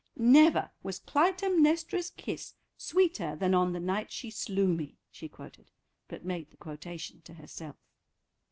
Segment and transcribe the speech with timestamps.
[0.17, 5.69] "Never was Clytemnestra's kiss sweeter than on the night she slew me," she quoted,
[6.07, 7.75] but made the quotation to herself.